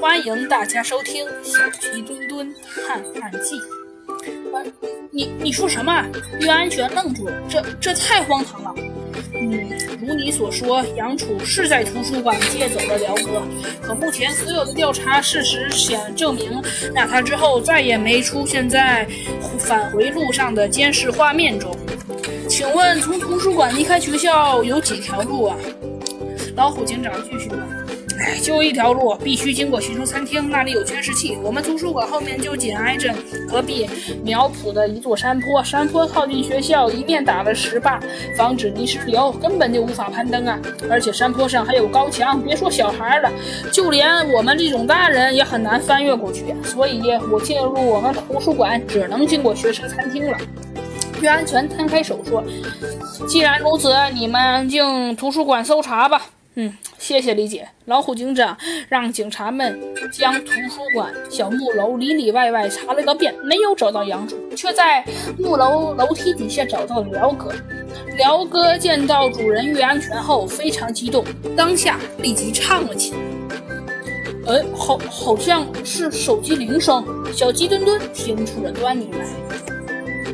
[0.00, 2.54] 欢迎大家收听《小鸡墩墩
[2.86, 3.56] 探案记》。
[5.12, 6.06] 你你说什么？
[6.40, 8.74] 岳安全愣住了，这这太荒唐了。
[9.34, 9.68] 嗯，
[10.00, 13.42] 如你所说，杨楚是在图书馆借走了辽哥，
[13.82, 16.62] 可目前所有的调查事实显证明，
[16.94, 19.06] 那他之后再也没出现在
[19.58, 21.76] 返回路上的监视画面中。
[22.48, 25.56] 请问，从图书馆离开学校有几条路啊？
[26.56, 27.89] 老虎警长继续问。
[28.20, 31.38] 哎，就一条路，必须经过学生餐厅，那里有监视器。
[31.42, 33.14] 我们图书馆后面就紧挨着
[33.48, 33.88] 隔壁
[34.22, 37.98] 苗圃的一座山坡，山坡靠近学校，一面打了石坝，
[38.36, 40.58] 防止泥石流，根本就无法攀登啊！
[40.90, 43.30] 而且山坡上还有高墙，别说小孩了，
[43.72, 46.54] 就连我们这种大人也很难翻越过去。
[46.62, 47.00] 所以，
[47.32, 50.36] 我进入我们图书馆只能经过学生餐厅了。
[51.22, 52.44] 岳安全摊开手说
[53.26, 56.22] ：“既然如此，你们进图书馆搜查吧。”
[56.54, 57.68] 嗯，谢谢李姐。
[57.84, 58.56] 老虎警长
[58.88, 59.78] 让警察们
[60.12, 65.04] 将图书馆小木楼里里外外查了个遍，没有找到杨主，却在
[65.38, 67.52] 木楼楼梯底下找到了辽哥。
[68.16, 71.24] 辽哥见到主人岳安全后非常激动，
[71.56, 73.18] 当下立即唱了起来。
[74.48, 77.04] 哎，好，好像是手机铃声。
[77.32, 79.24] 小鸡墩墩听出了端倪来。